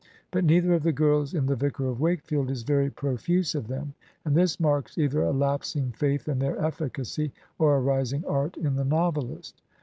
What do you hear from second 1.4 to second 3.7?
"The Vicar of Wakefield" is very profuse of